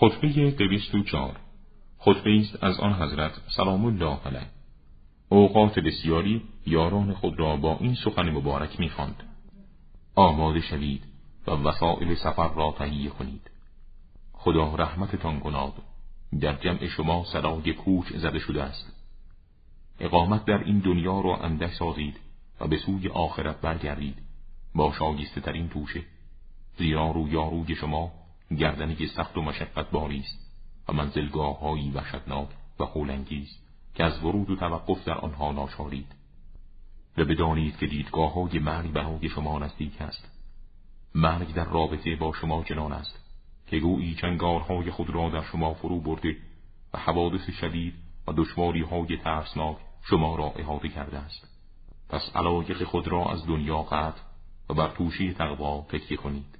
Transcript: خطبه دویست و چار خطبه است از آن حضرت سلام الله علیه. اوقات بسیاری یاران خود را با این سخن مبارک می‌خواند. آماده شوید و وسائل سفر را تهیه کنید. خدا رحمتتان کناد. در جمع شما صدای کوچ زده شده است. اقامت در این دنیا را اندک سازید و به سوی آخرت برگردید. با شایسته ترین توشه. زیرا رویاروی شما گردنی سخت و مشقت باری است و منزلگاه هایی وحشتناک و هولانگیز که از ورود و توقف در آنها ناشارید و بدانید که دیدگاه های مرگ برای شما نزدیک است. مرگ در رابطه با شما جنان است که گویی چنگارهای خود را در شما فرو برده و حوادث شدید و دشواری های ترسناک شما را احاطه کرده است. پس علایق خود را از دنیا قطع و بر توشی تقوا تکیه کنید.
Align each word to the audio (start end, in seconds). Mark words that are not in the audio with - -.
خطبه 0.00 0.50
دویست 0.50 0.94
و 0.94 1.02
چار 1.02 1.36
خطبه 1.98 2.40
است 2.40 2.64
از 2.64 2.80
آن 2.80 2.92
حضرت 2.92 3.32
سلام 3.56 3.84
الله 3.84 4.18
علیه. 4.26 4.46
اوقات 5.28 5.78
بسیاری 5.78 6.42
یاران 6.66 7.14
خود 7.14 7.38
را 7.38 7.56
با 7.56 7.76
این 7.80 7.94
سخن 7.94 8.30
مبارک 8.30 8.80
می‌خواند. 8.80 9.22
آماده 10.14 10.60
شوید 10.60 11.02
و 11.46 11.50
وسائل 11.50 12.14
سفر 12.14 12.54
را 12.54 12.74
تهیه 12.78 13.10
کنید. 13.10 13.50
خدا 14.32 14.74
رحمتتان 14.74 15.40
کناد. 15.40 15.74
در 16.40 16.52
جمع 16.52 16.86
شما 16.86 17.24
صدای 17.32 17.72
کوچ 17.72 18.12
زده 18.12 18.38
شده 18.38 18.62
است. 18.62 18.92
اقامت 20.00 20.44
در 20.44 20.64
این 20.64 20.78
دنیا 20.78 21.20
را 21.20 21.36
اندک 21.36 21.72
سازید 21.72 22.20
و 22.60 22.66
به 22.66 22.76
سوی 22.76 23.08
آخرت 23.08 23.60
برگردید. 23.60 24.18
با 24.74 24.92
شایسته 24.98 25.40
ترین 25.40 25.68
توشه. 25.68 26.02
زیرا 26.78 27.10
رویاروی 27.10 27.74
شما 27.74 28.12
گردنی 28.58 29.06
سخت 29.06 29.36
و 29.36 29.42
مشقت 29.42 29.90
باری 29.90 30.18
است 30.18 30.38
و 30.88 30.92
منزلگاه 30.92 31.60
هایی 31.60 31.90
وحشتناک 31.90 32.48
و 32.80 32.84
هولانگیز 32.84 33.58
که 33.94 34.04
از 34.04 34.24
ورود 34.24 34.50
و 34.50 34.56
توقف 34.56 35.04
در 35.04 35.18
آنها 35.18 35.52
ناشارید 35.52 36.14
و 37.16 37.24
بدانید 37.24 37.76
که 37.76 37.86
دیدگاه 37.86 38.32
های 38.32 38.58
مرگ 38.58 38.92
برای 38.92 39.28
شما 39.28 39.58
نزدیک 39.58 40.02
است. 40.02 40.28
مرگ 41.14 41.54
در 41.54 41.64
رابطه 41.64 42.16
با 42.16 42.32
شما 42.32 42.62
جنان 42.62 42.92
است 42.92 43.18
که 43.66 43.78
گویی 43.78 44.14
چنگارهای 44.14 44.90
خود 44.90 45.10
را 45.10 45.30
در 45.30 45.42
شما 45.42 45.74
فرو 45.74 46.00
برده 46.00 46.36
و 46.94 46.98
حوادث 46.98 47.50
شدید 47.50 47.94
و 48.26 48.32
دشواری 48.32 48.82
های 48.82 49.16
ترسناک 49.16 49.76
شما 50.02 50.36
را 50.36 50.52
احاطه 50.56 50.88
کرده 50.88 51.18
است. 51.18 51.48
پس 52.08 52.36
علایق 52.36 52.84
خود 52.84 53.08
را 53.08 53.32
از 53.32 53.46
دنیا 53.46 53.82
قطع 53.82 54.20
و 54.70 54.74
بر 54.74 54.88
توشی 54.88 55.34
تقوا 55.34 55.86
تکیه 55.88 56.16
کنید. 56.16 56.59